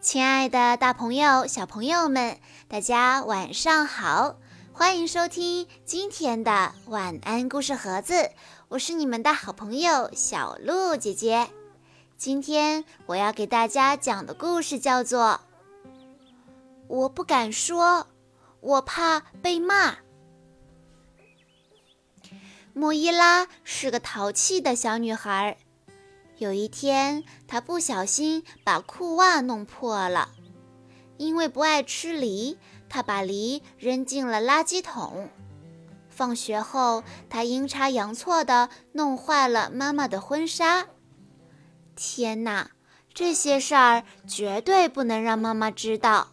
[0.00, 2.38] 亲爱的，大朋友、小朋友们，
[2.68, 4.36] 大家晚上好！
[4.72, 8.30] 欢迎收听今天的晚安故事盒子，
[8.68, 11.50] 我是你们的好朋友小鹿姐姐。
[12.16, 15.38] 今天我要给大家讲的故事叫做
[16.88, 18.06] 《我不敢说，
[18.60, 19.90] 我怕被骂》。
[22.72, 25.58] 莫伊拉是个淘气的小女孩。
[26.40, 30.30] 有一天，他不小心把裤袜弄破了。
[31.18, 32.56] 因为不爱吃梨，
[32.88, 35.28] 他把梨扔进了垃圾桶。
[36.08, 40.86] 放学后，他阴差阳错地弄坏了妈妈的婚纱。
[41.94, 42.70] 天哪，
[43.12, 46.28] 这些事儿绝对不能让妈妈知道。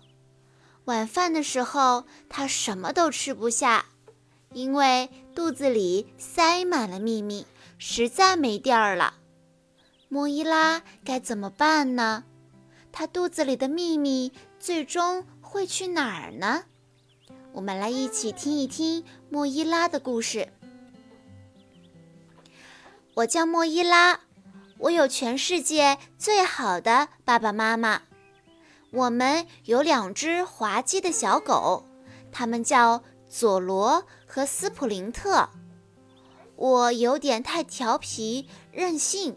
[0.86, 3.88] 晚饭的时候，她什么都吃不下，
[4.54, 7.46] 因为肚子里塞满了秘密，
[7.78, 9.16] 实在没地儿了。
[10.10, 12.24] 莫伊拉该怎么办呢？
[12.92, 16.64] 她肚子里的秘密最终会去哪儿呢？
[17.52, 20.54] 我们来一起听一听莫伊拉的故事。
[23.16, 24.22] 我叫莫伊拉，
[24.78, 28.04] 我有全世界最好的爸爸妈妈。
[28.92, 31.86] 我们有两只滑稽的小狗，
[32.32, 35.50] 它们叫佐罗和斯普林特。
[36.56, 39.36] 我有点太调皮任性。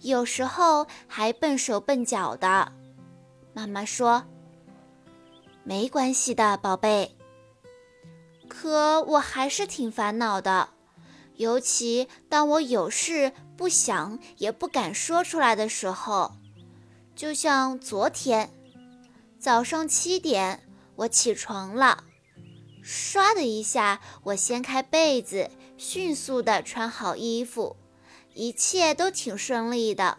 [0.00, 2.72] 有时候还笨手笨脚的，
[3.52, 4.24] 妈妈说
[5.64, 7.16] ：“没关系的，宝贝。”
[8.48, 10.70] 可我还是挺烦恼的，
[11.36, 16.32] 尤其当我有事不想也不敢说出来的时候。
[17.14, 18.50] 就像昨天
[19.38, 22.04] 早上七点，我起床了，
[22.84, 27.76] 唰的一下，我掀开被子，迅速的穿好衣服。
[28.38, 30.16] 一切都挺顺利的，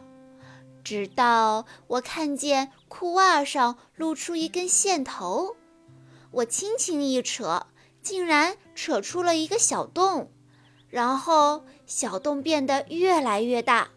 [0.83, 5.55] 直到我看见裤袜上露出一根线头，
[6.31, 7.67] 我轻轻一扯，
[8.01, 10.29] 竟然扯出了一个小洞，
[10.89, 13.87] 然后小洞变得越来越大。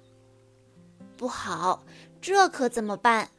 [1.16, 1.82] 不好，
[2.20, 3.30] 这可怎么办？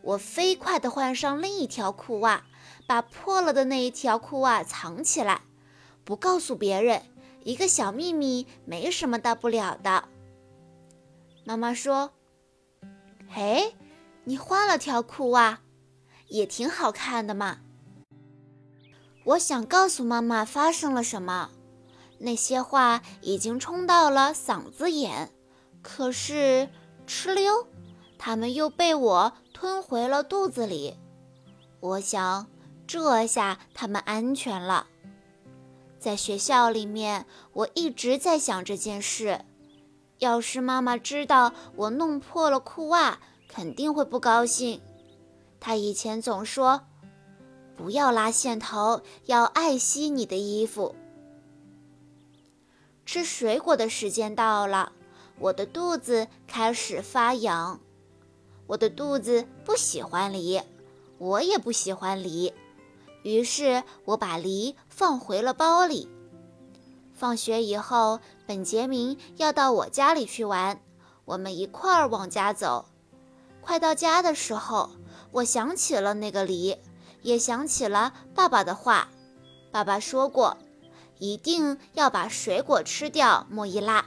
[0.00, 2.46] 我飞快地换上另一条裤袜，
[2.86, 5.42] 把破了的那一条裤袜藏起来，
[6.06, 7.02] 不告诉别人。
[7.44, 10.08] 一个小秘密，没什么大不了的。
[11.44, 12.10] 妈妈说
[13.28, 13.74] ：“嘿，
[14.24, 15.60] 你换了条裤袜，
[16.28, 17.58] 也挺好看的嘛。”
[19.24, 21.50] 我想告诉妈妈发生了什么，
[22.18, 25.30] 那些话已经冲到了嗓子眼，
[25.82, 26.68] 可是
[27.06, 27.66] 哧溜，
[28.18, 30.96] 它们又被我吞回了肚子里。
[31.80, 32.46] 我想，
[32.86, 34.86] 这下它们安全了。
[36.04, 39.40] 在学校里面，我一直在想这件事。
[40.18, 44.82] 要是妈妈知道我弄破了裤袜，肯定会不高兴。
[45.58, 46.82] 她以前总说
[47.74, 50.94] ：“不要拉线头，要爱惜你的衣服。”
[53.06, 54.92] 吃水果的时间到了，
[55.38, 57.80] 我的肚子开始发痒。
[58.66, 60.60] 我的肚子不喜欢梨，
[61.16, 62.52] 我也不喜欢梨。
[63.24, 66.08] 于是我把梨放回了包里。
[67.14, 70.80] 放学以后，本杰明要到我家里去玩，
[71.24, 72.86] 我们一块儿往家走。
[73.62, 74.90] 快到家的时候，
[75.32, 76.76] 我想起了那个梨，
[77.22, 79.08] 也想起了爸爸的话。
[79.72, 80.56] 爸爸说过，
[81.18, 83.46] 一定要把水果吃掉。
[83.48, 84.04] 莫伊拉，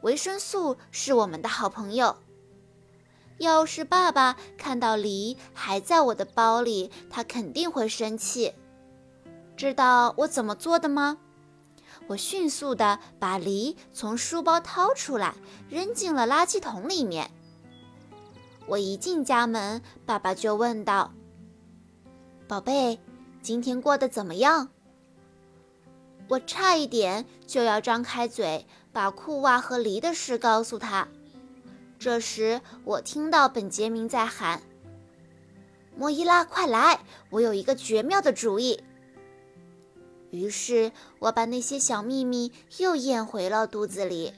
[0.00, 2.16] 维生素是我们的好朋友。
[3.38, 8.52] 要是爸爸看到梨还在我的包里，他肯定会生气。
[9.56, 11.18] 知道我怎么做的吗？
[12.06, 15.34] 我迅速地把梨从书包掏出来，
[15.68, 17.30] 扔进了垃圾桶里面。
[18.66, 21.12] 我一进家门，爸爸就问道
[22.48, 22.98] ：“宝贝，
[23.42, 24.68] 今天过得怎么样？”
[26.28, 31.08] 我差一点就要张开嘴，把裤袜和梨的事告诉他。
[31.98, 34.62] 这时，我听到本杰明在喊
[35.98, 37.00] ：“莫伊拉，快来！
[37.30, 38.80] 我有一个绝妙的主意。”
[40.30, 44.32] 于是，我把那些小秘密又咽回了肚子里。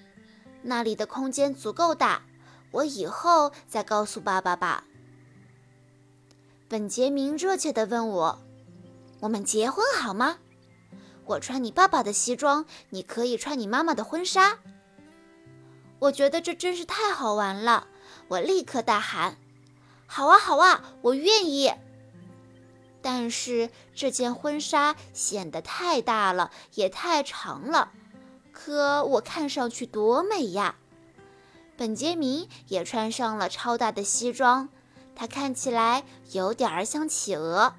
[0.63, 2.23] 那里的空间足够大，
[2.71, 4.85] 我以后再告诉爸爸吧。
[6.67, 8.39] 本杰明热切地问我
[9.21, 10.39] ：“我们结婚好吗？
[11.27, 14.59] 我穿你爸爸的西装，你可以穿你妈妈的婚纱。”
[16.01, 17.87] 我觉得这真是太好玩了，
[18.29, 19.37] 我立刻大喊
[20.07, 21.73] ：“好啊，好啊，我愿意！”
[23.03, 27.93] 但是这件婚纱显得太大了，也太长了，
[28.53, 30.77] 可我看上去多美呀！
[31.77, 34.69] 本杰明也穿上了超大的西装，
[35.15, 37.75] 他看起来有点儿像企鹅。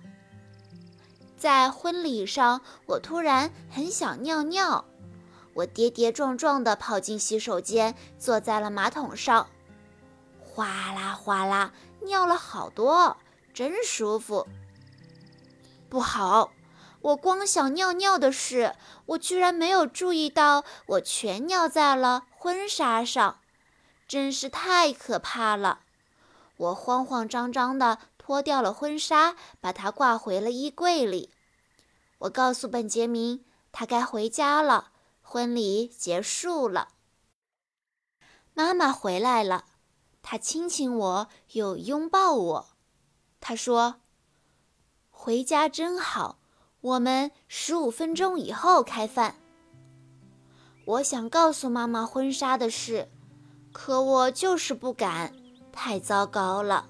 [1.38, 4.85] 在婚礼上，我突然很想尿尿，
[5.53, 9.50] 我跌跌撞撞地跑进洗手间，坐在了马桶上，
[10.39, 13.18] 哗啦哗啦尿了好多，
[13.53, 14.48] 真舒服。
[15.89, 16.51] 不好，
[17.01, 18.75] 我光想尿尿的事，
[19.07, 23.39] 我居然没有注意到我全尿在了婚纱上，
[24.07, 25.81] 真是太可怕了。
[26.56, 31.31] 我慌慌张张地脱掉了婚纱，把它挂回了衣柜里。
[32.19, 34.90] 我告诉本杰明，他该回家了，
[35.31, 36.89] 婚礼结束了。
[38.54, 39.63] 妈妈回来了，
[40.22, 42.68] 她亲亲我，又拥抱我。
[43.39, 44.01] 她说
[45.10, 46.39] ：“回家真好，
[46.81, 49.38] 我们十五分钟以后开饭。”
[50.83, 53.07] 我想告诉妈妈婚纱的事，
[53.72, 55.33] 可我就是不敢。
[55.72, 56.89] 太糟糕了，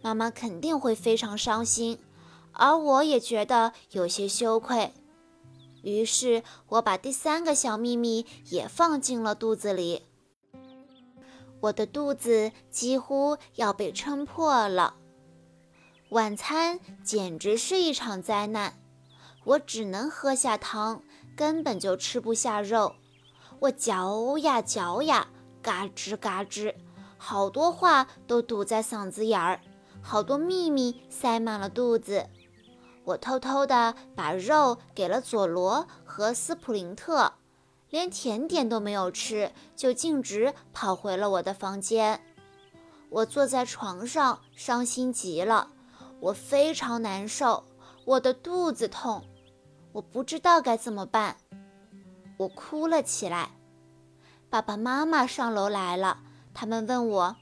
[0.00, 1.98] 妈妈肯定会非常伤心，
[2.52, 4.94] 而我也觉得有些羞愧。
[5.82, 10.02] 于是我把第三个小秘密也放进了肚子里。
[11.60, 14.94] 我的肚子几乎要被撑破了。
[16.10, 18.80] 晚餐简直是一场灾难，
[19.44, 21.02] 我只能喝下汤，
[21.36, 22.94] 根本就吃不下肉。
[23.60, 25.28] 我嚼呀嚼呀，
[25.60, 26.74] 嘎吱嘎吱。
[27.18, 29.60] 好多话都堵在嗓子眼儿，
[30.00, 32.26] 好多秘密塞满了肚子。
[33.04, 37.32] 我偷偷地把肉给了佐罗和斯普林特，
[37.88, 42.20] 连甜点都没有吃，就径直跑回了我的房间。
[43.08, 45.70] 我坐在床上，伤心极了。
[46.20, 47.64] 我非常难受，
[48.04, 49.24] 我的肚子痛，
[49.92, 51.36] 我不知道该怎么办。
[52.36, 53.50] 我哭了起来。
[54.48, 56.18] 爸爸妈妈上楼来了。
[56.52, 57.36] 他们问我：“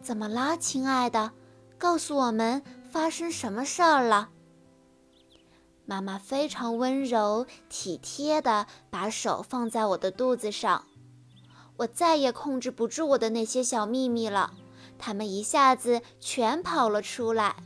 [0.00, 1.32] 怎么啦，亲爱的？
[1.76, 2.62] 告诉我们
[2.94, 4.28] 发生什么事儿了？”
[5.84, 10.84] 妈妈非常温柔体贴地把手放在我的肚子上，
[11.78, 14.52] 我再也控制不住我的那些小秘密了，
[14.96, 17.56] 它们一下子全跑了出来。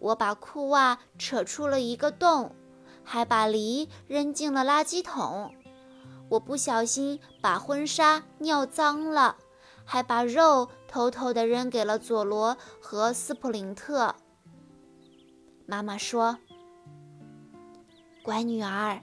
[0.00, 2.56] 我把裤袜扯出了一个洞，
[3.04, 5.54] 还把梨扔进了垃圾桶。
[6.28, 9.36] 我不小心把婚纱尿脏了，
[9.84, 14.16] 还把肉偷偷地扔给了佐罗和斯普林特。
[15.70, 16.36] 妈妈说
[18.24, 19.00] ：“乖女儿，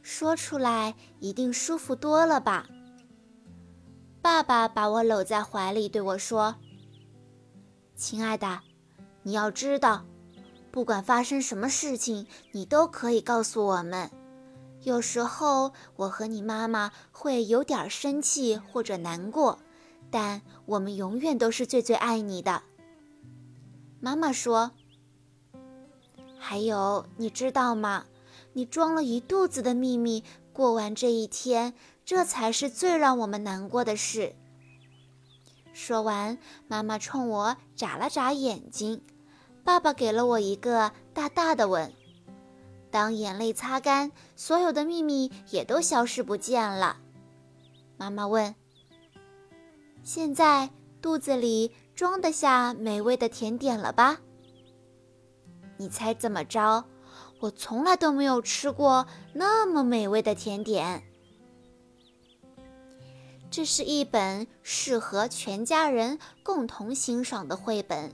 [0.00, 2.66] 说出来一定舒服多了吧？”
[4.22, 6.54] 爸爸把我搂在怀里对我说
[7.94, 8.60] ：“亲爱的，
[9.24, 10.06] 你要知道，
[10.70, 14.10] 不管发生什么事情，你都可以告诉我们。”
[14.84, 19.58] 有时候我和你妈妈会有点生气或者难过，
[20.10, 22.62] 但我们永远都是最最爱你的。
[24.00, 24.70] 妈妈说
[26.48, 28.04] ：“还有，你知道吗？
[28.52, 30.22] 你装了一肚子的秘密，
[30.52, 34.32] 过完这一天，这才是最让我们难过的事。”
[35.74, 36.38] 说完，
[36.68, 39.02] 妈妈冲我眨了眨眼睛，
[39.64, 41.92] 爸爸给了我一个大大的吻。
[42.92, 46.98] 当眼泪擦干，所有的秘密也都消失不见了。
[47.96, 48.54] 妈妈问
[50.04, 50.70] ：“现在
[51.02, 54.20] 肚子里装得下美味的甜点了吧？”
[55.76, 56.84] 你猜怎么着？
[57.40, 61.02] 我从来都没有吃过那么美味的甜点。
[63.50, 68.12] 这是一本适合全家人共同欣赏的绘本。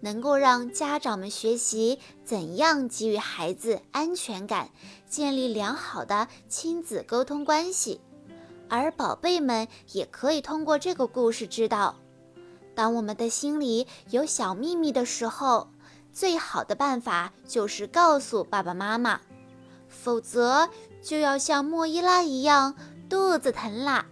[0.00, 4.68] 能够让家长们学习怎样给予孩子安全感，
[5.08, 8.02] 建立良好的亲子沟通关系，
[8.68, 11.96] 而宝贝们也可以通过这个故事知道，
[12.74, 15.68] 当我们的心里有小秘密的时候，
[16.14, 19.20] 最好的办法就是告诉爸爸妈妈，
[19.88, 20.70] 否则
[21.02, 22.74] 就要像莫伊拉一样
[23.10, 24.06] 肚子疼啦。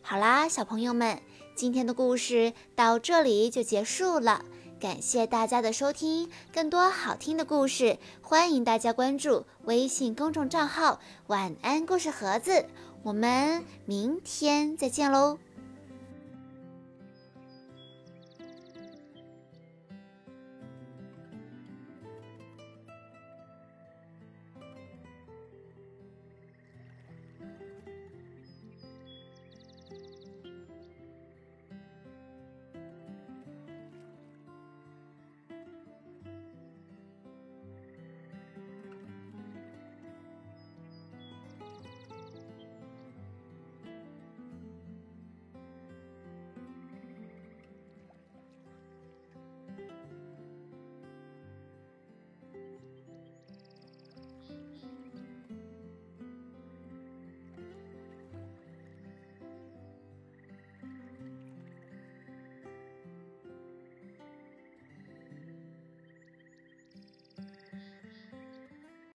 [0.00, 1.20] 好啦，小朋友们。
[1.56, 4.44] 今天的故事到这里就结束了，
[4.80, 6.28] 感谢大家的收听。
[6.52, 12.66] 更多好听的故事，欢迎大家关注微信公众账号“晚安故事盒子”。
[13.04, 15.38] 我们明天再见喽！